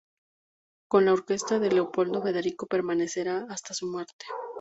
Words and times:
Con 0.89 1.05
la 1.05 1.13
orquesta 1.13 1.59
de 1.59 1.69
Leopoldo 1.71 2.23
Federico 2.23 2.65
permanecerá 2.65 3.45
hasta 3.51 3.75
su 3.75 3.85
muerte. 3.87 4.15